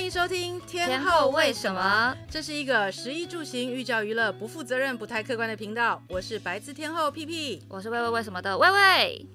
[0.00, 2.16] 欢迎收听天，天后为什么？
[2.30, 6.02] 这是一个食衣住行、寓教于乐、不负责任、不太客观的频道。
[6.08, 9.26] 我是白字天后屁屁，我是喂喂为什么的喂喂。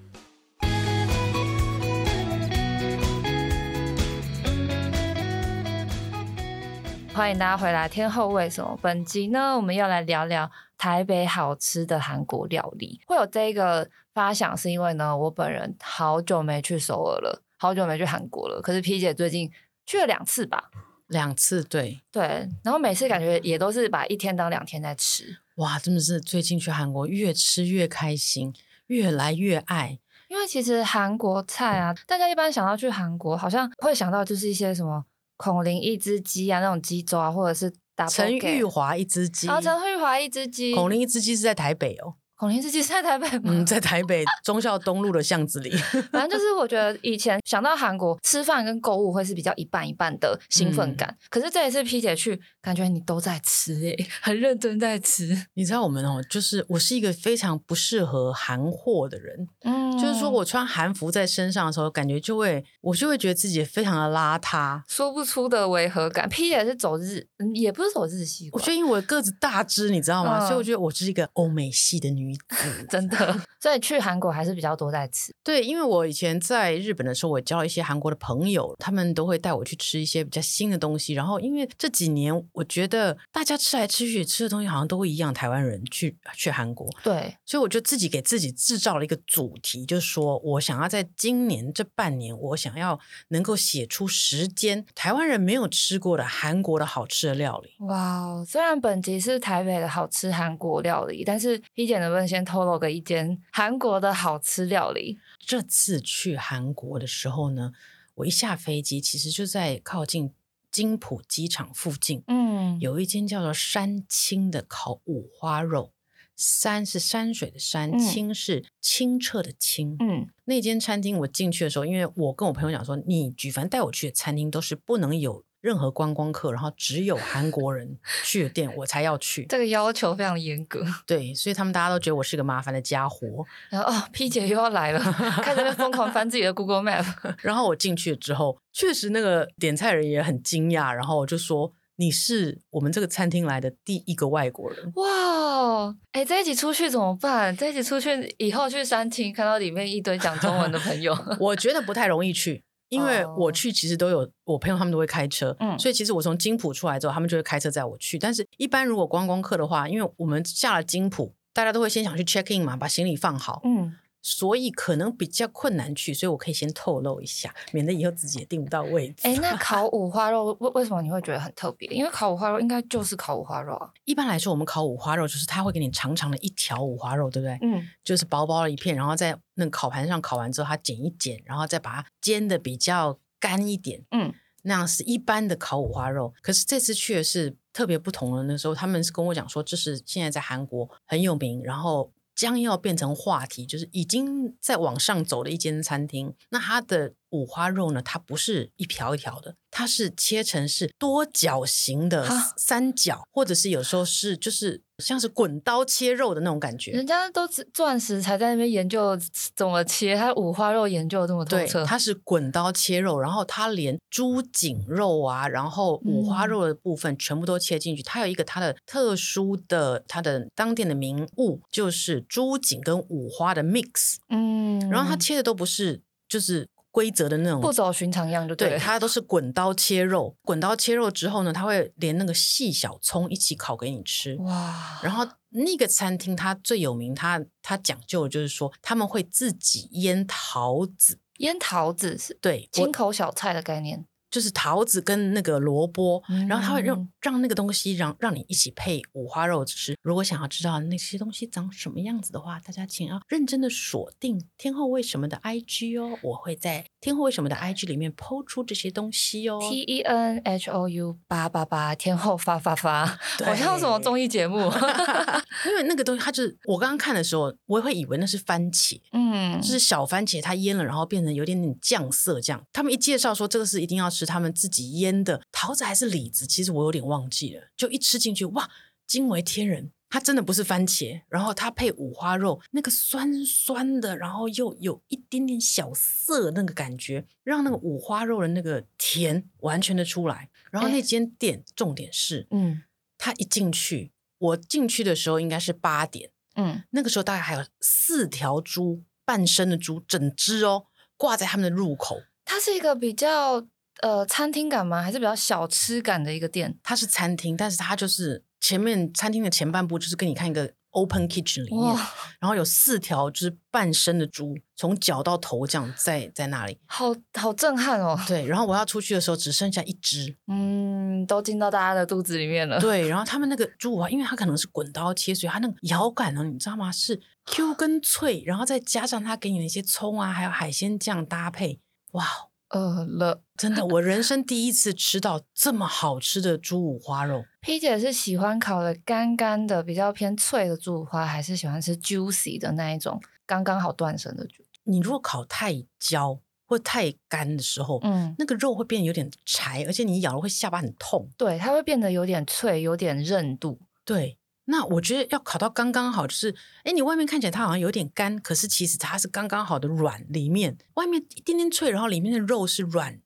[7.14, 8.76] 欢迎大家回来，天后为什么？
[8.82, 13.00] 本集呢，我们要来聊聊台北好吃的韩国料理。
[13.06, 18.60] 会有这个发想，是因为呢，我本人好久没去首尔了，好久没去韩国了。
[18.60, 19.48] 可是 P 姐最近
[19.86, 20.70] 去了两次吧？
[21.06, 22.48] 两次，对对。
[22.64, 25.38] 然后每次感觉也都是把一天当两天在吃。
[25.54, 28.52] 哇，真的是最近去韩国越吃越开心，
[28.88, 29.98] 越来越爱。
[30.28, 35.04] 因为其实韩国菜啊，大家一般想到去韩国，好像会想到就是一些什么。
[35.38, 42.14] 孔林一只鸡啊，那种鸡粥啊，或者是打陈玉华一只鸡，啊，陈玉华一只鸡，孔林一只鸡是在台北哦。
[42.38, 43.44] 孔林自己是在台北吗？
[43.46, 45.70] 嗯，在台北忠孝东路的巷子里。
[46.12, 55.46] 反正就是我觉得以前想到韩国吃饭跟购物会是比较一半一半的兴奋感，嗯、可是这一次 P 姐去，感觉你都在吃诶、欸，很认真在吃。
[55.54, 66.28] 你知道我们哦，就是我是一个非常不适合韩货的人，嗯，就是说我穿韩服在身上的时候，感觉就会我就会觉得自己非常的邋遢，说不出的违和感。
[66.28, 70.44] P 姐是走日，也不是走日系，我觉得因为我个子大只，你知道吗？
[70.44, 72.25] 嗯、所以我觉得我是一个欧美系的女。
[72.88, 75.34] 真的，所以去韩国还是比较多在吃。
[75.44, 81.14] 对，因为我以前在日本的时候，我交了一些韩国的朋友，他们都会带我去吃一些比较新的东西。
[81.14, 97.74] 然后，因为这几年我觉得大家吃来吃去吃的东西好像都会一样，台湾人去去韩国，对，所以我就自己给自己制造了一个主题，就是说我想要在今年这半年，我想要能够写出时间台湾人没有吃过的韩国的好吃的料理。
[97.86, 105.18] 哇，虽然本集是台北的好吃韩国料理，但是 P 姐能先透露个一间韩国的好吃料理。
[105.40, 107.72] 这次去韩国的时候呢，
[108.14, 110.32] 我一下飞机，其实就在靠近
[110.70, 115.90] 金浦机场附近，嗯，有一间叫做山青的烤五花肉。
[116.36, 119.96] 山是山水的山，清是清澈的清。
[119.98, 125.42] 嗯，那间餐厅我进去的时候，因为我跟我朋友讲说，你举凡带我去的餐厅都是不能有。
[125.66, 129.44] 任何观光客，然后只有韩国人去的店，我才要去。
[129.46, 130.86] 这个要求非常严格。
[131.04, 133.26] 对，所以他们大家都觉得我是个麻烦的家伙。
[133.68, 135.00] 然后哦，P 姐又要来了，
[135.42, 137.04] 开始在疯狂翻自己的 Google Map。
[137.42, 147.56] 然后我进去之后，确实那个点菜人也很惊讶，然后我就说：“你是我们这个餐厅来的第一个外国人。”哇，哎，在一起出去怎么办？
[147.56, 152.62] 在一起出去以后去餐厅看到里面一堆讲中文的朋友， 我觉得不太容易去。
[152.88, 158.18] 因为我去其实都有我朋友，他们都会开车，嗯，所以其实我从金浦出来之后，他们就会开车载我去。
[158.18, 163.96] 但是，一般如果观光客的话，因为我们下了金浦，大家都会先想去 check in 嘛，把行李放好，嗯。
[164.28, 169.20] 所以可能比较困难去，所以我可以先透露一下，免得以后自己也订不到位置。
[169.22, 171.88] 哎，那烤 五花肉为为什么你会觉得很特别？
[171.90, 173.88] 因为烤五花肉应该就是烤五花肉啊。
[174.04, 177.56] 一般来说，我们烤五花肉就是它会给你长长的一条五花肉，对不对？
[177.62, 184.02] 嗯，就是薄薄的一片，然后在那个烤盘上烤完之后，它剪一剪，然后再把它煎的比较干一点。
[184.10, 186.34] 嗯，那样是一般的烤五花肉。
[186.42, 192.10] 可是这次去的是特别不同的，那时候他们是跟我讲说，这是现在在韩国很有名，然后。
[192.36, 196.34] 将要变成话题，就是已经在往上走的一间餐厅。
[196.50, 198.00] 那它的五花肉呢？
[198.02, 202.26] 它不是一条一条的，它是切成是多角形的
[202.56, 206.92] 三角，或者是有时候是就是像是滚刀切肉的那种感觉。
[206.92, 209.18] 人家都钻石才在那边研究
[209.54, 211.80] 怎么切，它五花肉研究这么透彻。
[211.80, 218.02] 对，它是滚刀切肉，然后它连猪颈肉啊，然后五花肉的部分全部都切进去。
[218.02, 224.16] 它有一个它的特殊的，它的当店的名物就是猪颈跟五花的 mix。
[224.28, 226.68] 嗯，然后它切的都不是就是。
[226.96, 234.34] 规则的那种不走寻常样就对，对，它都是滚刀切肉，滚刀切肉之后呢，它会连那个细小葱一起烤给你吃。
[234.36, 234.98] 哇！
[235.02, 244.06] 然后那个餐厅它最有名，它它讲究的就是说他们会自己腌桃子，腌桃子是对进口小菜的概念。
[244.30, 249.96] 就是桃子跟那个萝卜，嗯、然后它会让让那个东西让让你一起配五花肉吃。
[250.02, 259.58] 如果想要知道那些东西长什么样子的话，大家请要认真的锁定天后为什么的 IG 哦，我会在天后为什么的 IG 里面 PO 出这些东西哦。
[259.60, 263.06] T E N H O U 八八八天后发发发，
[263.44, 264.58] 好像什么综艺节目。
[265.66, 272.62] 因为那个东西，它就是我刚刚看的时候，我也会以为那是番茄，嗯，就是小番茄，它腌了，然后变成有点点酱色这样。
[272.72, 274.24] 他们一介绍说这个是一定要吃。
[274.26, 277.68] 他们自己腌的桃子还是李子，其实我有点忘记了。
[277.76, 278.70] 就一吃进去，哇，
[279.06, 279.90] 惊为天人！
[280.08, 290.48] 它真的不是番茄，然后它配五花肉，那个酸酸的，然后又有一点点小涩那个感觉，让那个五花肉的那个甜完全的出来。
[290.70, 292.82] 然后那间店、欸、重点是，嗯，
[293.18, 300.86] 它一进去，我进去的时候应该是八点，嗯，那个时候大概还有四条猪，半身的猪，整只哦，
[301.16, 302.22] 挂在他们的入口。
[302.44, 303.66] 它是一个比较
[304.02, 305.02] 呃餐厅感吗？
[305.02, 306.78] 还是比较小吃感的一个店？
[306.82, 308.44] 它是餐厅，但是它就是。
[308.58, 311.94] 前面餐厅的前半部就是给你看一个 open kitchen 里面，
[312.40, 318.18] 然后有四条就是半身的猪，从脚到头这样在在那里，好好震撼哦。
[318.26, 322.80] 对，然后我要出去的时候只剩下一只，嗯，都进到大家的肚子里面了。
[322.80, 326.90] 对，然后 他们那个猪五花，因为它可能是滚刀切，所以它那个咬感呢，你知道吗？
[326.90, 331.78] 是 Q 跟脆，然后再加上它给你那些葱啊，还有海鲜酱搭配，
[332.12, 332.24] 哇！
[332.70, 337.44] 饿了，真的，我人生第一次吃到这么好吃的猪五花肉。
[337.60, 344.64] P 姐是喜欢烤的干干的，比较偏脆的猪五花，还是喜欢吃 juicy 的那一种刚刚好断生的猪？
[344.84, 351.28] 你如果烤太焦或太干的时候，嗯，那个肉会变得有点柴，而且你咬了会下巴很痛。
[351.36, 353.80] 对，它会变得有点脆，有点韧度。
[354.04, 354.38] 对。
[354.68, 363.20] 那我觉得要烤到刚刚好，就是，哎，你外面看起来它好像有点干，可是其实它是刚刚好的软，里面外面一点点脆，然后里面的肉是软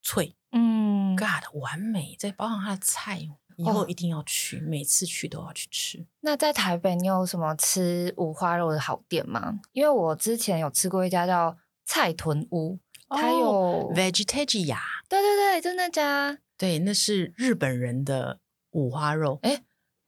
[0.00, 6.06] 脆，嗯，God，完美，再包含它的菜，以后一定要去，哦，每次去都要去吃。
[6.20, 9.58] 那在台北，你有什么吃五花肉的好店吗？
[9.72, 12.78] 因为我之前有吃过一家叫菜豚屋，
[13.08, 14.78] 它有、哦、Vegetagia，
[15.08, 18.38] 对对对，就那家，对，那是日本人的
[18.70, 19.64] 五花肉，哎。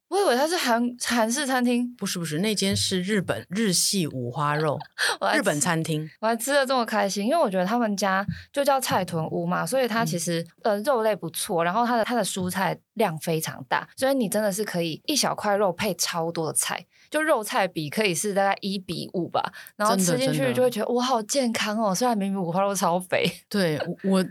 [0.09, 4.79] 我以为它是韩韩式餐厅，不是不是，那间是日本日系五花肉，
[5.37, 6.09] 日本餐厅。
[6.21, 23.31] 我还吃的这么开心，因为我觉得他们家就叫菜豚屋嘛，所以它其实、嗯、呃肉类不错，然后它的它的蔬菜量非常大，所以你真的是可以一小块肉配超多的菜，就肉菜比可以是大概一比五吧，然后吃进去就会觉得哇好健康哦，虽然明明五花肉超肥。
[23.51, 24.25] 对我。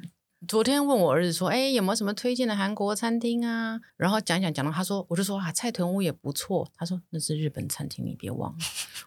[0.45, 8.57] 昨天问我儿子说：“哎，有没有什么推荐的韩国餐厅啊？”然后讲讲讲到，他说：“我就说啊，菜屯屋也不错。”他说：“那是日本餐厅，你别忘了。”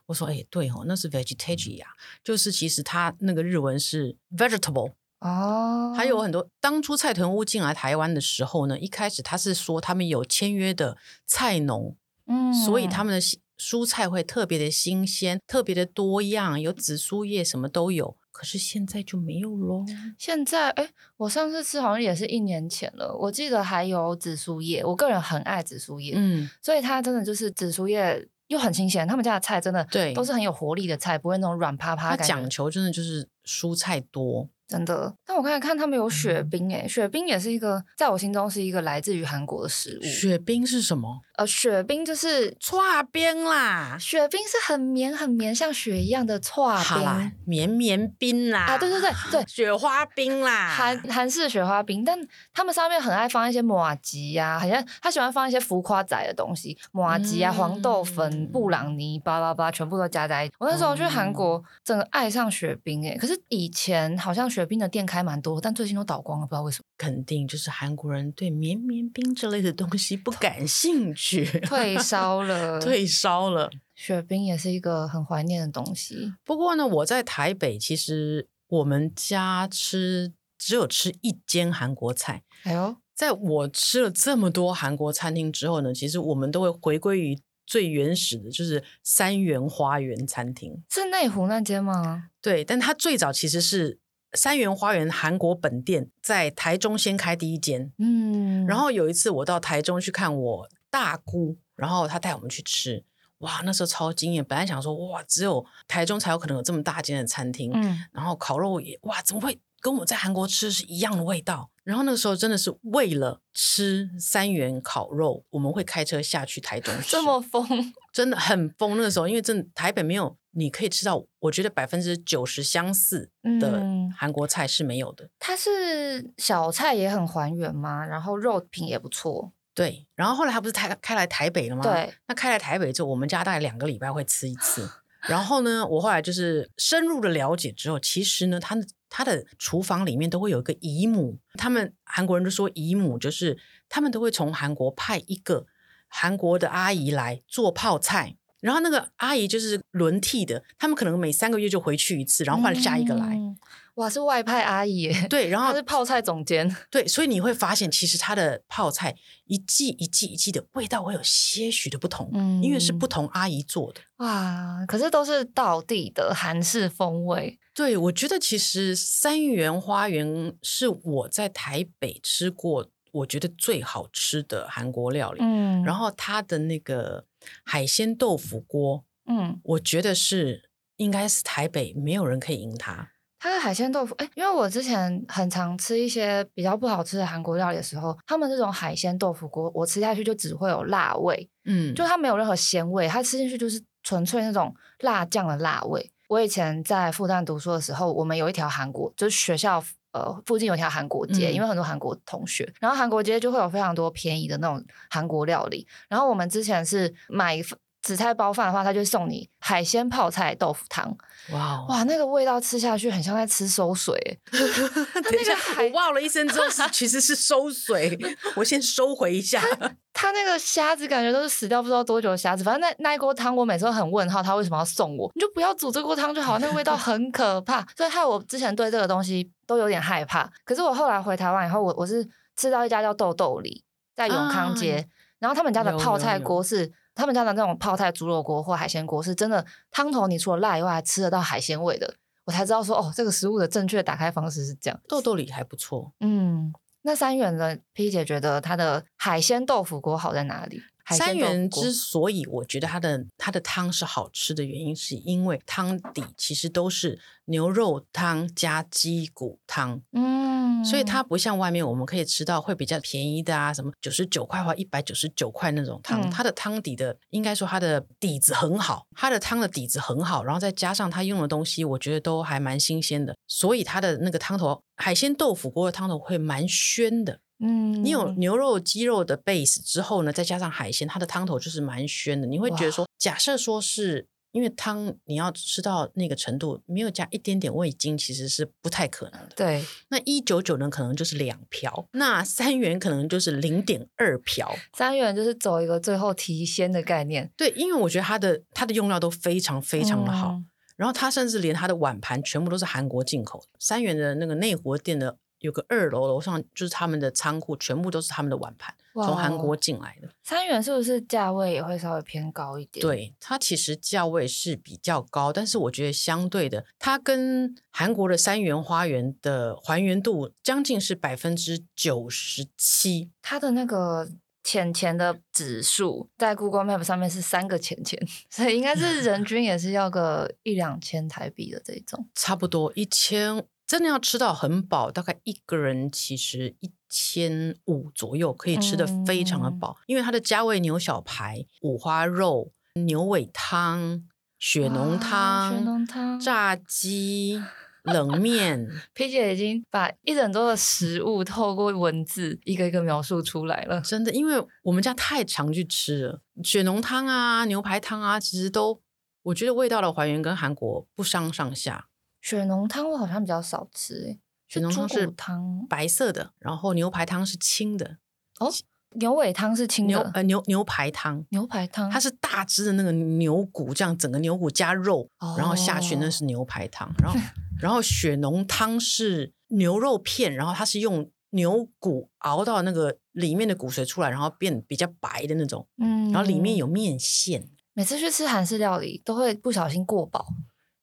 [0.07, 1.85] 我说：“哎，对哦，那是 Vegetagia，
[2.25, 5.95] 就是其实它那个日文是 vegetable 哦。
[5.97, 11.97] 还有很多当初蔡屯屋进来台湾的时候呢，一开始他是说他们有签约的菜农，
[12.27, 13.21] 嗯，所以他们的
[13.57, 18.17] 蔬菜会特别的新鲜，特别的多样，有紫苏叶，什么都有。
[18.41, 19.85] 可是现在就没有喽。
[20.17, 20.89] 现在，哎，
[21.19, 23.15] 我上次吃好像也是一年前了。
[23.15, 29.07] 我记得还有紫苏叶，我个人很爱紫苏叶，嗯，所以它真的就是紫苏叶又很新鲜。
[29.07, 32.17] 他们家的菜真的对，都是很有活力的菜，不会那种软趴趴。
[32.17, 34.49] 它讲求真的就是蔬菜多。
[34.69, 40.05] 真的，但我刚才看他们有雪冰诶，雪冰也是一个在我心中是一个来自于韩国的食物。
[40.05, 41.21] 雪冰是什么？
[41.37, 43.97] 呃，雪冰就是搓冰啦。
[43.99, 47.33] 雪冰是很绵很绵，像雪一样的搓冰。
[47.45, 48.67] 绵绵冰啦。
[48.67, 52.05] 啊，对对对对，雪花冰啦， 韩韩式雪花冰。
[52.05, 52.17] 但
[52.53, 60.55] 他们上面很爱放一些麻糬呀，好像他喜欢放一些浮夸仔的东西，麻糬啊、黄豆粉、布朗尼，巴拉巴，全部都加在一起。
[60.61, 63.17] 我那时候去韩国，整个爱上雪冰诶。
[63.19, 64.61] 可是以前好像雪。
[64.61, 66.85] 雪冰的店开蛮多，但最近都倒光了，不知道为什么。
[66.99, 73.71] 肯定就是韩国人对绵绵冰之类的东西不感兴趣， 退烧了，退烧了。
[73.95, 76.35] 雪冰也是一个很怀念的东西。
[76.45, 82.43] 不过呢，我在台北，其实我们家吃只有吃一间韩国菜。
[82.65, 87.39] 哎呦，在我吃了这么多韩国餐厅之后呢，其实我们都会回归于
[87.71, 90.83] 最原始的，就是三元花园餐厅。
[90.91, 92.31] 是内湖那间吗？
[92.43, 94.01] 对，但它最早其实是。
[94.35, 103.03] 三元花园韩国本店在台中先开第一间，嗯，然后有一次我到台中去看我大姑，然后她带我们去吃，
[103.39, 104.45] 哇，那时候超惊艳。
[104.45, 111.71] 本来想说哇，只有台中才有可能有这么大间的餐厅，嗯，然后烤肉也哇，怎么会跟我在韩国吃是一样的味道？
[111.85, 118.97] 然后那个时候真的是为了吃三元烤肉，我们会开车下去台中 吃，这么疯，真的很疯。
[118.97, 120.37] 那个时候因为真的台北没有。
[120.53, 123.81] 你可以吃到，我觉得百分之九十相似的
[124.19, 125.27] 韩国菜是没有的。
[125.27, 128.05] 嗯，它是小菜也很还原吗？
[128.05, 129.53] 然后肉品也不错。
[129.73, 131.85] 对，然后后来他不是开开来台北了吗？
[131.85, 134.91] 对，那开来台北之后，我们家大概两个礼拜会吃一次。
[135.29, 138.75] 然后呢，我后来就是深入的了解之后，其实呢，他
[139.11, 143.59] 他的厨房里面都会有一个姨母，他们韩国人都说姨母就是
[143.91, 145.67] 他们都会从韩国派一个
[146.09, 148.37] 韩国的阿姨来做泡菜。
[148.61, 153.35] 然后那个阿姨就是轮替的，他们可能每三个月就回去一次，然后换下一个来。
[153.35, 153.59] 嗯
[154.01, 159.15] 哇，是外派阿姨耶，对，然后她是泡菜总监，对，所以你会发现，其实它的泡菜
[159.45, 164.01] 一季一季一季的味道会有些许的不同，嗯，因为是不同阿姨做的。
[164.17, 167.59] 哇，可是都是道地的韩式风味。
[167.75, 177.27] 对，我觉得其实三元花园是我在台北吃过我觉得最好吃的韩国料理，嗯，然后它的那个
[177.65, 183.11] 海鲜豆腐锅，嗯，我觉得是应该是台北没有人可以赢它。
[183.41, 196.13] 它的海鲜豆腐，哎，因为我之前很常吃一些比较不好吃的韩国料理的时候，他们这种海鲜豆腐锅，我吃下去就只会有辣味，嗯，就它没有任何鲜味，它吃进去就是纯粹那种辣酱的辣味。
[196.29, 199.83] 我以前在复旦读书的时候，我们有一条韩国，就是学校
[200.13, 207.57] 呃附近有一条韩国街，嗯，因为很多韩国同学，然后韩国街就会有非常多便宜的那种韩国料理，然后我们之前是买
[208.03, 211.15] 紫菜包饭的话，他就送你海鲜泡菜豆腐汤。
[211.53, 214.17] 哇哇，那个味道吃下去很像在吃馊水。
[214.51, 218.19] 等一下，我哇了一声之后是其实是馊水，
[218.57, 219.63] 我先收回一下。
[220.13, 225.31] 他那个虾子感觉都是死掉不知道多久的虾子，反正那那一锅汤我每次都很问号，他为什么要送我？
[225.35, 227.87] 你就不要煮这锅汤就好，那个味道很可怕。
[227.97, 230.51] 所以害我之前对这个东西都有点害怕。
[230.65, 232.27] 可是我后来回台湾以后，我我是
[232.57, 233.85] 吃到一家叫豆豆里，
[234.17, 235.05] 在永康街，啊、
[235.41, 236.91] 然后他们家的泡菜锅是。
[237.21, 242.15] 他们家的那种泡菜猪肉锅或海鲜锅是真的汤头，你除了辣以外还吃得到海鲜味的，
[242.47, 244.99] 我才知道说哦，这个食物的正确打开方式是这样。
[245.07, 246.73] 豆豆里还不错，嗯，
[247.03, 250.81] 那三元的 P 姐觉得它的海鲜豆腐锅好在哪里？
[251.17, 277.41] 三元之所以我觉得它的它的汤是好吃的原因，是因为汤底其实都是牛肉汤加鸡骨汤，嗯，所以它不像外面我们可以吃到会比较便宜的啊，什么九十九块或一百九十九块那种汤，嗯、它的汤底的应该说它的底子很好，它的汤的底子很好，然后再加上它用的东西，我觉得都还蛮新鲜的，所以它的那个汤头海鲜豆腐锅的汤头会蛮鲜的。
[277.61, 282.47] 嗯，你有牛肉、鸡肉的 base 之后呢，再加上海鲜，它的汤头就是蛮鲜的。
[282.47, 289.51] 你会觉得说，假设说是因为汤你要吃到那个程度，没有加一点点味精，其实是不太可能的。
[289.55, 294.75] 对，那一九九呢，可能就是两瓢；那三元可能就是零点二瓢。
[294.97, 297.53] 三元就是走一个最后提鲜的概念。
[297.57, 303.67] 对，因为我觉得它的它的用料都非常非常的好，嗯、然后它甚至连它的碗盘全部都是韩国进口的。
[303.79, 305.37] 三元的那个内湖店的。
[305.61, 310.29] 有个二楼，楼上就是他们的仓库，全部都是他们的碗盘，从韩国进来的。
[310.43, 313.01] 三元是不是价位也会稍微偏高一点？
[313.01, 323.31] 对，它其实价位是比较高，但是我觉得相对的，它跟韩国的三元花园的还原度将近是百分之九十七。
[323.43, 324.29] 它的那个
[324.65, 333.67] 钱钱的指数在 Google Map 上面是三个钱钱， 所以应该是人均也是要个一两千台币的这种，差不多一千。
[333.91, 344.23] 真的要吃到很饱，大概一个人其实一千五左右可以吃得非常的饱，嗯、因为它的加味牛小排、五花肉、牛尾汤、
[344.61, 347.61] 雪浓汤、雪浓汤、炸鸡、
[348.05, 348.89] 冷面。
[349.13, 354.01] P 姐已经把一整桌的食物透过文字一个一个描述出来了。
[354.03, 359.03] 真的，因为我们家太常去吃了，雪浓汤啊、牛排汤啊，其实都
[359.43, 362.07] 我觉得味道的还原跟韩国不相上下。
[362.41, 368.19] 雪浓汤我好像比较少吃，诶，雪浓汤是汤白色的，然后牛排汤是清的。
[368.59, 368.71] 哦，
[369.17, 377.13] 牛尾汤是清的，牛呃牛牛排汤，牛排汤，它是大只的那个牛骨，这样整个牛骨加肉，哦、然后下去那是牛排汤。
[377.23, 377.39] 然后
[377.81, 385.87] 然后血浓汤是牛肉片，然后它是用牛骨熬到那个里面的骨髓出来，然后变比较白的那种。
[385.99, 387.69] 嗯，然后里面有面线。
[387.95, 390.47] 每次去吃韩式料理都会不小心过饱。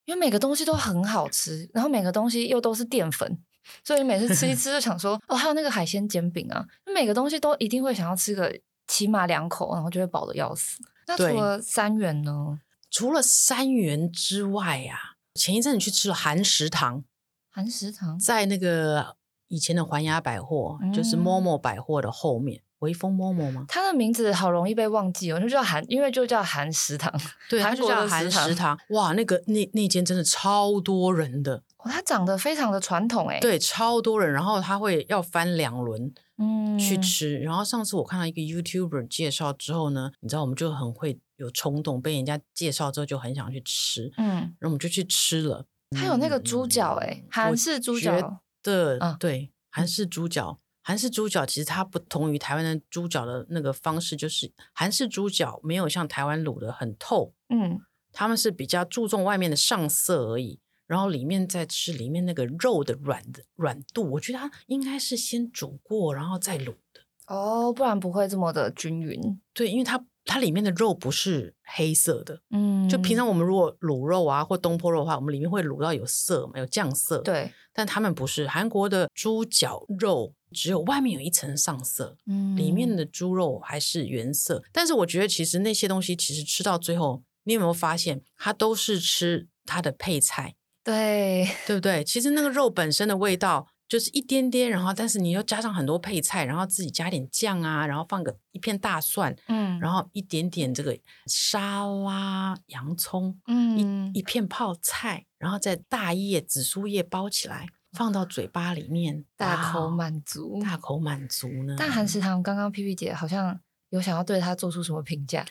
[0.08, 3.38] 因为每个东西都很好吃，然后每个东西又都是淀粉，
[3.84, 10.78] 所以每次吃一吃就想说，哦，还有那个海鲜煎饼啊，每个东西都一定会想要吃个起码两口，然后就会饱得要死。
[11.06, 12.58] 那除了三元呢？
[12.90, 17.04] 除了三元之外啊，前一阵子去吃了韩食堂，
[17.50, 19.16] 韩食堂在那个
[19.48, 22.62] 以前的环亚百货，嗯、就是 MOMO 百货的后面。
[22.80, 23.64] 微风 MOMO 吗？
[23.68, 27.12] 它的名字好容易被忘记哦，就叫韩，因为就叫韩食堂。
[27.48, 28.78] 对，它就叫韩食堂。
[28.90, 31.62] 哇，那个那那间真的超多人的。
[31.78, 33.40] 哦，它长得非常的传统哎。
[33.40, 37.38] 对，超多人，然后他会要翻两轮，嗯，去吃。
[37.38, 44.26] 然后上次我看到一个 YouTuber 介绍之后呢，你知道我们就很会有冲动，被人家介绍之后就很想去吃，嗯，
[44.58, 45.64] 然后我们就去吃了。
[45.90, 50.58] 它有那个猪脚哎，韩式猪脚的，嗯，对，韩式猪脚。
[50.88, 57.78] 韩式猪脚其实它不同于台湾的猪脚的那个方式，就是韩式猪脚没有像台湾卤的很透，嗯，
[58.10, 67.02] 他们是比较注重外面的上色而已，然后里面再吃里面那个肉的软的软度，我觉得它应该是先煮过然后再卤的。
[67.26, 69.38] 哦，不然不会这么的均匀。
[69.52, 73.28] 对，因为它它里面的肉不是黑色的，嗯，就平常。
[73.28, 77.18] 我们如果卤肉啊或东坡肉的话，我们里面会卤到有色嘛，有酱色。
[77.18, 84.62] 对，但他们不是，韩国的猪脚肉只有外面有一层上色，嗯，里面的猪肉还是原色。
[84.72, 90.54] 但是我觉得其实那些东西其实吃到最后，你有没有发现，它都是吃它的配菜。
[90.84, 92.02] 对，对不对？
[92.04, 111.74] 其实那个肉本身的味道就是一点点，然后但是你又加上很多配菜，然后自己加点酱啊，然后放个一片大蒜，嗯，然后一点点这个沙拉洋葱，嗯，一一片泡菜，然后再大叶紫苏叶包起来，放到嘴巴里面，大口满足，大口满足呢。
[111.78, 113.58] 但韩食堂刚刚 P P 姐好像
[113.90, 115.44] 有想要对他做出什么评价？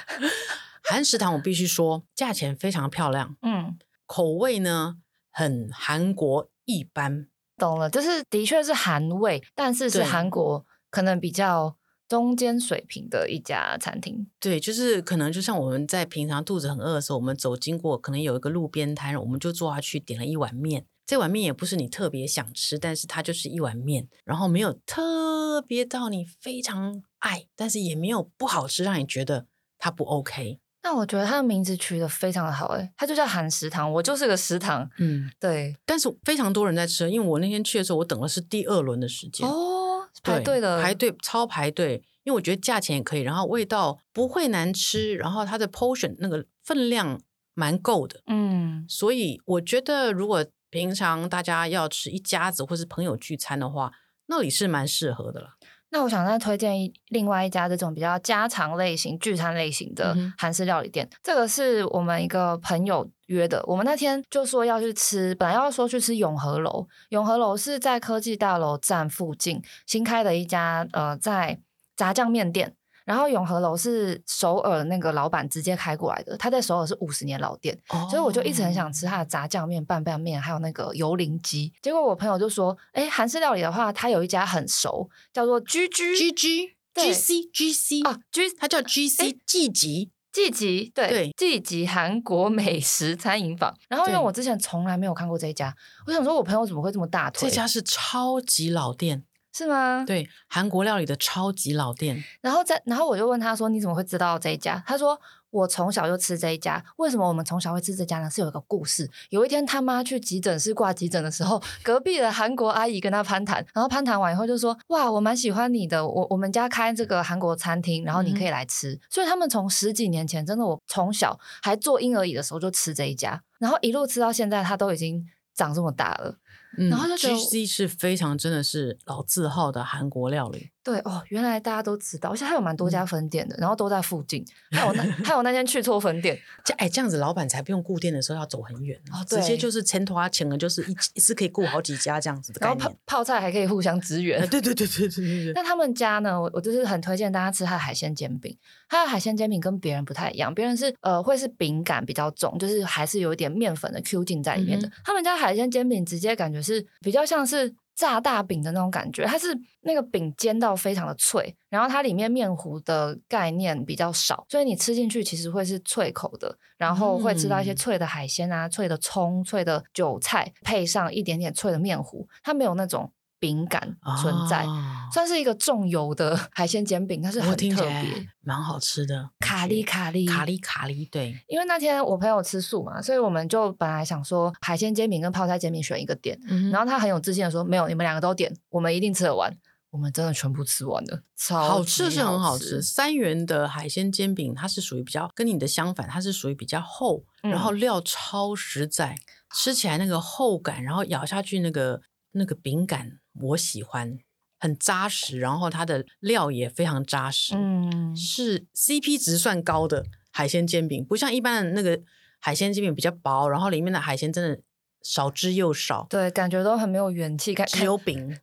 [0.84, 3.78] 韩食堂我必须说，价钱非常漂亮，嗯。
[4.06, 4.98] 口味呢，
[5.30, 14.28] 很韩国一般，懂了，就是的确是韩味，但是是韩国可能比较中间水平的一家餐厅。
[14.38, 20.84] 对，就是可能就像我们在平常肚子很饿的时候，我们走经过，可能有一个路边摊，我们就坐下去点了一碗面。
[21.06, 29.46] 这碗面也不是你特别想吃，但是它就是一碗面，然后没有特别到你非常爱，但是也没有不好吃，让你觉得
[29.78, 30.60] 它不 OK。
[30.82, 35.74] 那我觉得它的名字取得非常的好，哎，它就叫韩食堂，我就是个食堂，嗯，对。
[35.86, 47.18] 但是非常多人在吃，因为我那天去的时候，我等的是第二轮的时间哦，排队的，排队超排队，因为我觉得价钱也可以，然后味道不会难吃，然后它的 portion 那个分量
[47.54, 50.44] 蛮够的，嗯，所以我觉得如果
[50.74, 53.92] 平常大家要吃一家子或是朋友聚餐的话，
[54.26, 55.50] 那里是蛮适合的了。
[55.90, 63.62] 那我想再推荐一另外一家这种比较家常类型聚餐类型的韩式料理店，嗯、这个是我们一个朋友约的。
[63.68, 71.60] 我们那天就说要去吃，本来要说去吃永和楼，永和楼是在科技大楼站附近新开的一家呃在
[71.94, 72.74] 炸酱面店。
[73.04, 81.72] 然后永和楼是首尔那个老板直接开过来的，他在首尔是五十年老店，哦、所以我就一直很想吃他的炸酱面、拌拌面，还有那个油淋鸡。
[81.82, 93.76] 结果我朋友就说：“哎，韩式料理的话，他有一家很熟，叫做 G G G G G C G C 啊，G 它叫 G C 季吉季吉，对季吉韩国美食餐饮坊。
[93.88, 95.74] 然后因为我之前从来没有看过这一家，
[96.06, 97.48] 我想说我朋友怎么会这么大推？
[97.48, 99.24] 这家是超级老店。”
[99.56, 100.02] 是吗？
[100.04, 102.24] 对，韩国料理的超级老店。
[102.40, 105.16] 然后在，然后我就问他说：“你怎么会知道这一家？”他说
[105.50, 106.84] ：“我从小就吃这一家。
[106.96, 108.28] 为什么我们从小会吃这家呢？
[108.28, 109.08] 是有一个故事。
[109.30, 119.00] 有一天他妈去急诊室挂急诊的时候，隔壁的韩国阿姨跟他攀谈，然后攀谈完以后就说：‘哇，我蛮喜欢你的，我我们家开这个韩国餐厅，然后你可以来吃。’嗯。
[119.08, 126.38] 所以他们从十几年前，真的我从小还坐婴儿椅的时候就吃这一家，然后一路吃到现在，他都已经长这么大了。”
[126.78, 130.70] 嗯、然后就觉得 GC 是非常真的是老字号的韩国料理。
[130.82, 134.44] 对哦，原来大家都知道，而且还有蛮多家分店的，嗯、然后都在附近。
[134.70, 142.58] 还有那还有那天去错分店，这哎这样子，老板才不用顾店的时候要走很远，哦、直接就是钱花钱了，就是一一次可以顾好几家这样子的。
[142.60, 144.38] 然后泡泡菜还可以互相支援。
[144.50, 145.52] 对对对对对对。
[145.54, 148.54] 那他们家呢，我我就是很推荐大家吃他的海鲜煎饼。
[148.86, 154.86] 他的海鲜煎饼跟别人不太一样，别人是呃会是饼感比较重，就是还是有一点面粉的 Q 劲在里面的。
[154.86, 157.76] 嗯、他们家海鲜煎饼直接感觉是比较像是。
[157.96, 173.12] 炸大饼的那种感觉，它是那个饼煎到非常的脆，然后它里面面糊的概念比较少，所以你吃进去其实会是脆口的，然后会吃到一些脆的海鲜啊、脆的葱、脆的韭菜，配上一点点脆的面糊，它没有那种。
[173.44, 179.28] 饼感存在，哦、算是一个重油的 海鲜煎饼，它是很特别，蛮好吃的。
[179.38, 181.38] 卡哩卡哩卡哩卡哩，对。
[181.46, 189.54] 因为那天我朋友吃素嘛，所以我们就本来想说海鲜煎饼跟泡菜煎饼选一个点，嗯、然后他很有自信的说：“没有，你们两个都点，我们一定吃得完。”
[189.92, 192.80] 我们真的全部吃完了，超好，好吃是很好吃。
[192.82, 199.16] 三元的海鲜煎饼，它是属于比较跟你的相反，它是属于比较厚，嗯、然后料超实在，
[199.54, 202.00] 吃起来那个厚感，然后咬下去那个
[202.32, 203.20] 那个饼感。
[203.40, 204.18] 我喜欢
[204.58, 212.00] 很扎实，然后它的料也非常扎实，嗯，是 CP 值算高的海鲜煎饼，不像一般的那个
[212.40, 214.60] 海鲜煎饼比较薄，然后里面的海鲜真的
[215.02, 218.38] 少之又少，对，感觉都很没有元气，感只有 饼，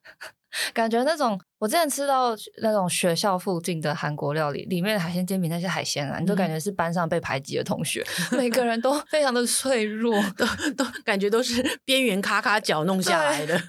[0.73, 13.60] 感觉那种我之前吃到那种学校附近的韩国料理，里面的海鲜煎饼那些海鲜啊，你都感觉是班上被排挤的同学， 嗯、每个人都非常的脆弱， 都都感觉都是边缘咔咔角弄下来的。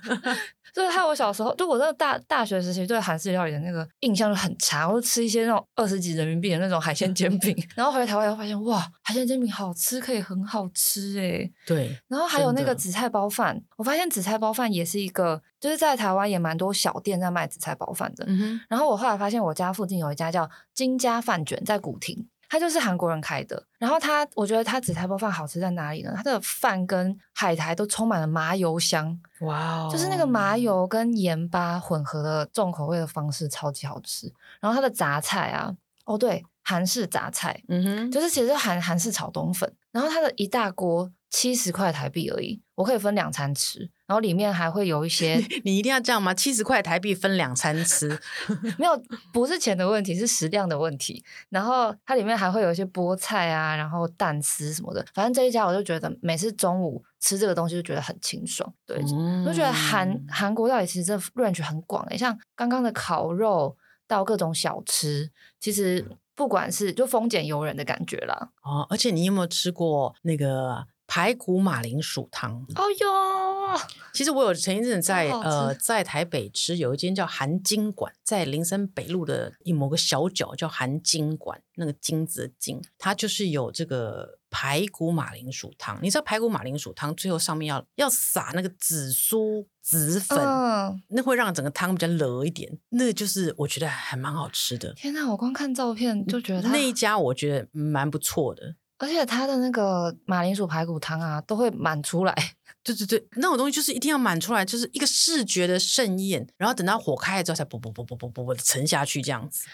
[0.72, 11.50] 就是害我小时候，就我在大大学时期对韩式料理的那个印象就很差，我就吃一些那种二十几人民币的那种海鲜煎饼， 然后回来台湾以后发现哇，海鲜煎饼好吃，可以很好吃哎。
[11.66, 18.24] 对，然后还有那个紫菜包饭，我发现紫菜包饭也是一个，就是在台湾也蛮多小店在卖紫菜包饭的。
[18.26, 18.60] 嗯哼。
[18.68, 22.26] 然后我后来发现我家附近有一家叫金家饭卷，在古亭。
[22.52, 26.12] 它就是韩国人开的，然后它，我觉得它紫菜包饭好吃在哪里呢？
[26.14, 34.30] 它的饭跟海苔都充满了麻油香，哇 Wow，就是那个麻油跟盐巴混合的重口味的方式超级好吃。
[34.60, 41.10] 然后它的杂菜啊，哦对，韩式杂菜，嗯哼，就是其实韩韩式炒冬粉，然后它的一大锅。
[41.34, 45.36] 七十块台币而已，我可以分两餐吃，然后里面还会有一些。
[45.36, 46.34] 你，你一定要这样吗？
[46.34, 48.10] 七十块台币分两餐吃？
[48.78, 51.24] 没有，不是钱的问题，是食量的问题。
[51.48, 55.02] 然后它里面还会有一些菠菜啊，然后蛋丝什么的。
[55.14, 58.70] 反正这一家我就觉得每次中午吃这个东西就觉得很清爽。
[58.84, 59.02] 对，
[59.46, 63.74] 就觉得韩韩国料理其实这 range 很广诶、欸，像刚刚的烤肉
[64.06, 68.50] 到各种小吃，其实不管是就丰俭由人的感觉啦。
[68.62, 70.86] 哦，而且你有没有吃过那个？
[71.14, 73.78] 排骨马铃薯汤，哦哟！
[74.14, 85.98] 其实我有前一阵在呃在台北吃，有一间叫韩金馆，在林森北路的某个小角叫韩金馆，那个金子的金，它就是有这个排骨马铃薯汤。
[86.00, 92.78] 你知道排骨马铃薯汤最后上面要要撒那个紫苏籽粉，嗯、那会让整个汤比较热一点。
[92.88, 94.94] 那个就是我觉得还蛮好吃的。
[94.94, 98.76] 天哪，我光看照片就觉得那一家我觉得蛮不错的。
[99.02, 102.32] 而且它的那个马铃薯排骨汤啊，都会满出来。
[102.84, 106.46] 对对对，那种东西就是一定要满出来，就是一个视觉的盛宴。
[106.56, 109.64] 然后等到火开了之后，才啵啵啵啵啵啵啵沉下去这样子。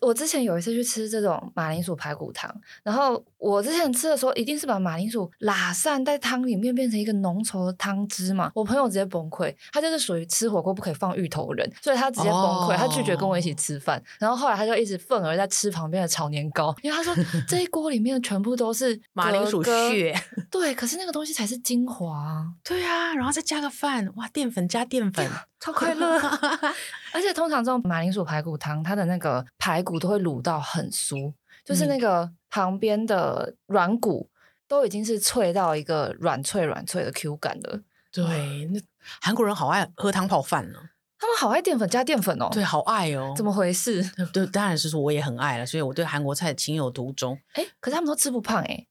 [0.00, 2.50] 我之前有一次去吃这种马铃薯排骨汤，
[2.82, 8.50] 然后我之前吃的时候，一定是把马铃薯拉散在汤里面，变成一个浓稠的汤汁嘛。
[8.54, 13.98] 我朋友直接崩溃，他就是属于吃火锅不可以放芋头人，所以他直接崩溃，他拒绝跟我一起吃饭。
[13.98, 17.14] 哦、然后后来他就一直愤而在吃旁边的炒年糕，因为他说
[17.46, 20.14] 这一锅里面全部都是马铃薯屑，
[20.50, 22.44] 对，可是那个东西才是精华。
[22.64, 25.28] 对啊，然后再加个饭，哇，淀粉加淀粉。
[25.62, 26.18] 超 快乐，
[27.12, 31.32] 而且通常这种马铃薯排骨汤，它的那个排骨都会卤到很酥，
[31.64, 34.28] 就是那个旁边的软骨
[34.68, 37.80] 都已经是脆到一个软脆软脆的 Q 感了。
[38.12, 38.80] 对，那
[39.20, 40.78] 韩国人好爱喝汤泡饭呢，
[41.18, 42.48] 他们好爱淀粉加淀粉哦。
[42.52, 43.32] 对，好爱哦。
[43.36, 44.02] 怎么回事？
[44.32, 47.38] 对，当然是说我也很爱了，所以我对韩国菜情有独钟。
[47.54, 48.86] 哎，可是他们都吃不胖哎，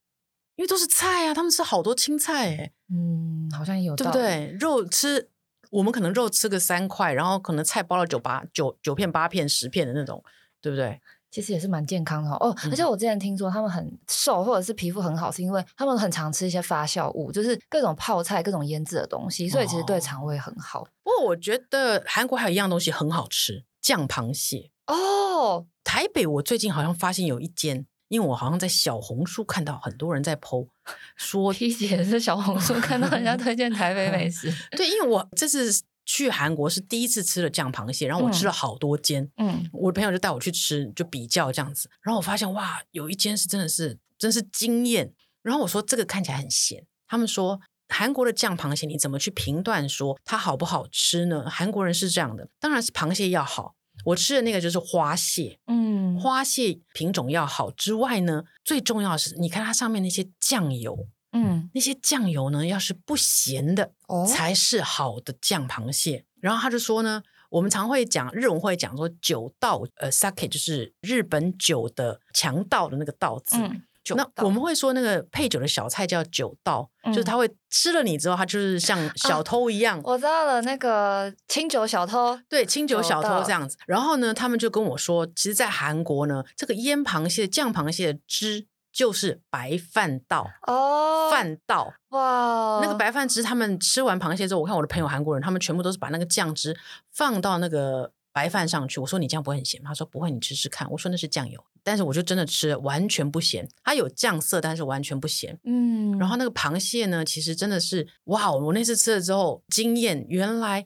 [0.55, 2.71] 因为都是菜啊，他们吃好多青菜哎。
[2.91, 4.55] 嗯，好像也有对不对？
[4.59, 5.29] 肉吃。
[5.71, 10.23] 我们可能肉吃个三块，然后可能菜包了九八九九片八片十片的那种，
[10.61, 10.99] 对不对？
[11.31, 12.55] 其实也是蛮健康的哦。
[12.71, 20.83] 而且我之前听说他们很瘦，或者是皮肤很好，是因为他们很常吃一些发酵物，就是各种泡菜、各种腌制的东西，所以其实对肠胃很好。
[21.03, 25.67] 不过、哦、我觉得韩国还有一样东西很好吃，酱螃蟹哦。
[25.83, 27.85] 台北我最近好像发现有一间。
[28.09, 30.67] 因为我好像在小红书看到很多人在 po
[31.15, 34.51] 说，P 姐是小红书看到人家推荐台北美食。
[34.75, 35.71] 对，因为我这次
[36.11, 45.13] 去韩国是第一次吃了酱螃蟹，然后我吃了好多间，嗯，我的朋友就带我去吃，就比较这样子，然后我发现哇，有一间是真的是真是惊艳。
[45.43, 51.47] 然后我说这个看起来很咸，他们说韩国的酱螃蟹你怎么去评断说它好不好吃呢？
[51.47, 53.75] 韩国人是这样的，当然是螃蟹要好。
[54.05, 66.25] 我吃的那个就是花蟹，嗯，花蟹品种要好之外呢，最重要的是，你看它上面那些酱油，嗯，那些酱油呢，要是不咸的，哦，才是好的酱螃蟹。
[66.41, 73.57] 然后他就说呢，我们常会讲日文会讲说酒道，呃，sake 就是日本酒的强盗的那个道字。
[73.57, 73.83] 嗯
[74.15, 79.99] 那我们会说那个配酒的小菜叫酒道，嗯、就是他会吃了你之后，他就是像小偷一样。
[79.99, 83.77] 啊、我知道了，那个清酒小偷，对，清酒小偷这样子。
[83.85, 92.79] 然后呢，他们就跟我说，其实，在韩国呢，这个腌螃蟹、酱螃蟹的汁就是白饭道哦，饭道哇。
[92.81, 96.77] 那个白饭汁，他们吃完螃蟹之后，我看我的朋友韩国人，他们全部都是把那个酱汁
[97.11, 98.99] 放到那个白饭上去。
[98.99, 99.89] 我说你这样不会很咸吗？
[99.89, 100.89] 他说不会，你吃吃看。
[100.91, 101.63] 我说那是酱油。
[101.81, 105.57] 但是我就真的吃了，完全不咸，它有酱色，但是完全不咸。
[105.63, 108.51] 嗯，然后那个螃蟹呢，其实真的是哇！
[108.51, 110.85] 我那次吃了之后惊艳，原来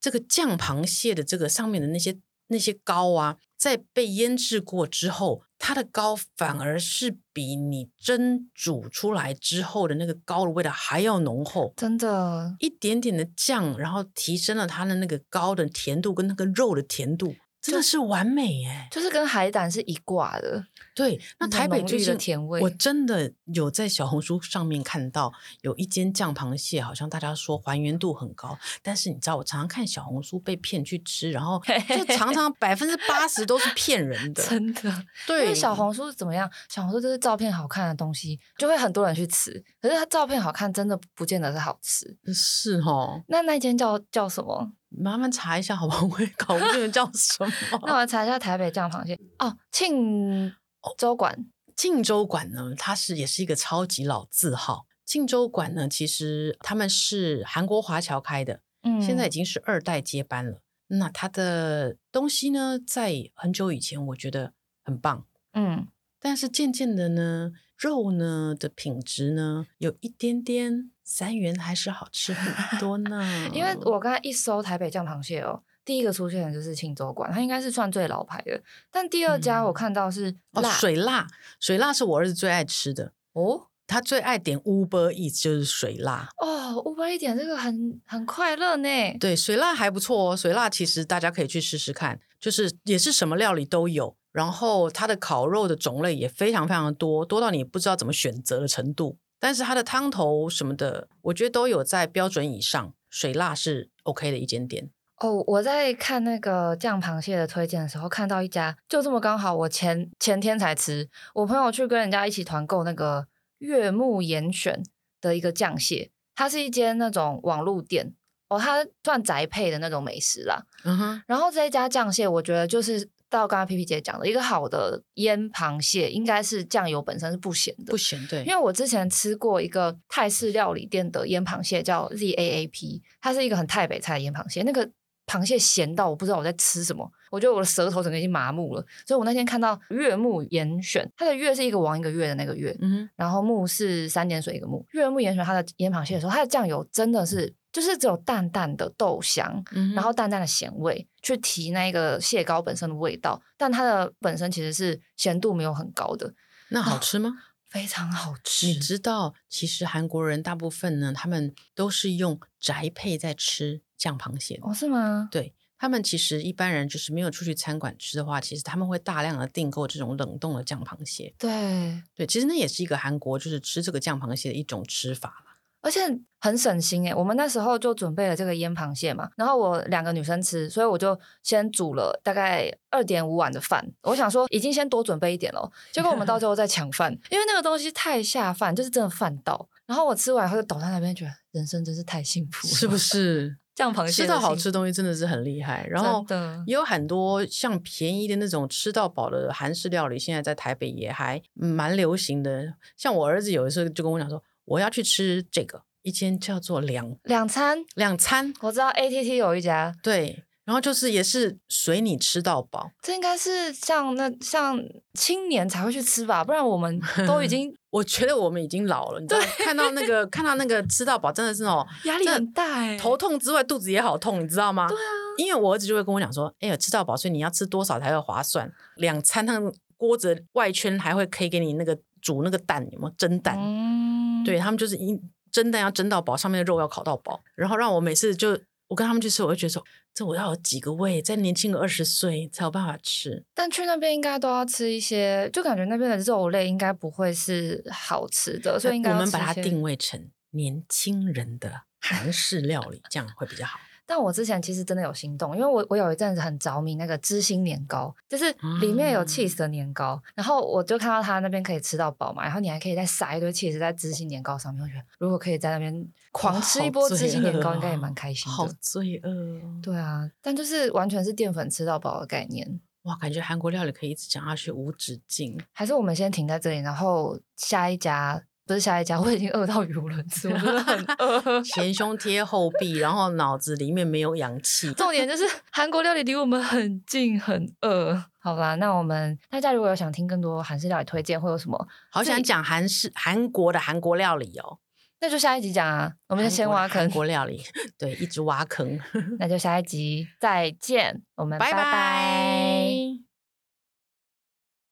[0.00, 11.74] 这个酱螃蟹的这个上面的那些那些膏啊，在被腌制过之后，它的膏反而是比你蒸煮出来之后的那个膏的味道还要浓厚。
[11.76, 17.34] 真的，一点点的酱，然后提升了它的那个膏的甜度跟那个肉的甜度。
[17.60, 20.64] 真的是完美耶，就是跟海胆是一挂的。
[20.98, 34.92] 对，那台北最近甜味，我真的有在小红书上面看到有一间酱螃蟹，好像大家说还原度很高，但是你知道，我常常看小红书被骗去吃，然后就常常百分之八十都是骗人的，真的。
[35.24, 36.50] 对，因为小红书怎么样？
[36.68, 42.16] 小红书就是照片好看的东西，就会很多人去吃，可是它照片好看，真的不见得是好吃。
[42.34, 44.72] 是哦，那那间叫叫什么？
[44.90, 46.08] 麻烦查一下好不好？
[46.10, 47.52] 我也搞不清叫什么。
[47.86, 50.52] 那我来查一下台北酱螃蟹哦，庆。
[50.96, 54.86] 州馆，庆州馆呢，它是也是一个超级老字号。
[55.04, 60.60] 庆州馆呢，其实他们是韩国华侨开的，嗯，现在已经是二代接班了。
[60.88, 64.52] 那它的东西呢，在很久以前我觉得
[64.84, 65.86] 很棒，嗯，
[66.20, 73.50] 但是渐渐的呢，肉呢的品质呢，有一点点三元还是好吃很多呢。
[73.52, 75.62] 因为我刚才一搜台北酱螃蟹哦。
[75.88, 78.60] 第一个出现的就是庆州馆，它应该是算最老牌的。
[78.90, 81.26] 但第二家我看到是辣、嗯哦、水辣，
[81.58, 83.68] 水辣是我儿子最爱吃的哦。
[83.86, 86.74] 他最爱点 Uber Eats 就是水辣哦。
[86.84, 88.88] Uber Eats 点这个很很快乐呢。
[89.18, 90.36] 对，水辣还不错哦。
[90.36, 94.14] 水辣其实大家可以去试试看，就是也是什么料理都有。
[94.30, 99.16] 然后它的烤肉的种类也非常非常的多，多到你不知道怎么选择的程度。
[99.40, 102.92] 但是它的汤头什么的，我觉得都有在标准以上。
[103.08, 104.90] 水辣是 OK 的一间店。
[105.20, 111.08] 哦，oh, 我在看那个酱螃蟹的推荐的时候，看到一家就这么刚好，我前前天才吃。
[111.34, 113.26] 我朋友去跟人家一起团购那个
[113.58, 114.80] 悦木严选
[115.20, 118.14] 的一个酱蟹，它是一间那种网路店
[118.48, 120.62] 哦，它算宅配的那种美食啦。
[120.84, 121.22] 嗯哼。
[121.26, 128.44] 然后这一家酱蟹，我觉得就是到刚刚 P P 姐讲的一个好的腌螃蟹，应该是酱油本身是不咸的，不咸对。
[128.44, 134.88] 因为我之前吃过一个泰式料理店的腌螃蟹，叫 Z A A P，它是一个很泰北菜的腌螃蟹，那个。
[135.28, 138.84] 螃蟹咸到我不知道我在吃什么，我觉得我的舌头整个已经麻木了。
[139.06, 144.84] 所以我那天看到月木严选，它的月是一个王一个月的那个月，嗯，然后木是三点水一个木。
[144.92, 156.32] 月木严选它的腌螃蟹的时候，它的酱油真的是就是只有淡淡的豆香，嗯，然后淡淡的咸味去提那个蟹膏本身的味道，但它的本身其实是咸度没有很高的。
[156.70, 157.32] 那好吃吗？
[157.68, 158.66] 非常好吃。
[158.66, 163.80] 你知道，其实韩国人大部分呢，他们都是用宅配在吃。
[163.98, 165.28] 酱螃蟹哦，是吗？
[165.28, 171.34] 对，他们其实一般人就是没有出去餐馆吃的话，其实他们会大量的订购这种冷冻的酱螃蟹。
[171.36, 175.47] 对对，其实那也是一个韩国就是吃这个酱螃蟹的一种吃法。
[175.80, 176.00] 而且
[176.40, 183.84] 很省心诶，我们那时候就准备了这个腌螃蟹嘛，然后我两个女生吃，所以我就先煮了大概二点五碗的饭。
[184.02, 189.68] 我想说已经先多准备一点了，结果我们到最后再抢饭， 因为那个东西太下饭，就是真的饭到。
[189.86, 193.56] 然后我吃完后就倒在那边，觉得人生真是太幸福了，是不是？
[193.74, 196.26] 酱螃蟹吃到好吃的东西真的是很厉害，然后
[196.66, 202.74] 也有很多像便宜的那种吃到饱的韩式料理，现在在台北也还蛮流行的。
[202.96, 210.44] 像我儿子有的时候就跟我讲说，我要去吃这个一间叫做两两餐两餐，我知道 ATT 有一家对。
[210.64, 214.78] 然后就是也是随你吃到饱，这应该是像那像
[215.14, 224.86] 青年才会去吃吧，不然我们都已 经，我觉得我们已经老了，你知道，看到那个看到那个吃到饱真的是哦， 压力很大哎，头痛之外肚子也好痛，你知道吗？
[224.88, 225.00] 对啊，
[225.38, 228.70] 因为我儿子就会跟我讲说，哎呀，吃到饱，所以你要吃多少才会划算？
[228.96, 233.56] 两餐那个锅子外圈还会可以给你那个煮那个蛋，有没有蒸蛋？
[233.58, 238.58] 嗯，对他们就是一蒸蛋要蒸到饱，上面的肉要烤到饱，然后让我每次就。
[238.88, 243.44] 我跟他们去吃，我就觉得说，这我要有几个胃，再年轻个二十岁才有办法吃。
[243.54, 253.78] 但去那边应该都要吃一些，就感觉那边的肉类应该不会是好吃的，所以应该我们把它定位成年轻人的韩式料理，这样会比较好。
[254.10, 268.56] 但我之前其实真的有心动，因为我我有一阵子很着迷那个芝心年糕，就是里面有 cheese 的年糕，嗯、然后我就看到他那边可以吃到饱嘛，然后你还可以再撒一堆 cheese 在芝心年糕上面，我觉得如果可以在那边狂吃一波芝心年糕，应该也蛮开心的。
[268.56, 269.60] 好罪恶。
[269.82, 272.80] 对啊，但就是完全是淀粉吃到饱的概念。
[273.02, 275.60] 哇，感觉韩国料理可以一直讲下去无止境。
[275.72, 278.42] 还是我们先停在这里，然后下一家。
[278.68, 284.92] 不是下一家，我已经饿到语无伦次，我真的很 饿， 前胸贴后壁，然后脑子里面没有氧气。
[284.94, 288.22] 重点就是韩国料理离我们很近，很饿。
[288.38, 291.88] 好吧，那我们大家如果有想听更多韩式料理推荐，会有什么？
[292.12, 294.78] 好想讲韩式韩国的韩国料理哦，
[295.20, 296.12] 那就下一集讲啊。
[296.28, 297.62] 我们就先挖坑，韩国料理，
[297.98, 299.00] 对，一直挖坑。
[299.38, 301.76] 那就下一集再见，我们拜拜。
[301.78, 302.67] 拜拜。